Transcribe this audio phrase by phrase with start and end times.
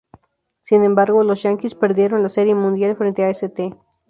[0.63, 3.75] Sin embargo, los Yankees perdieron la Serie Mundial frente a St.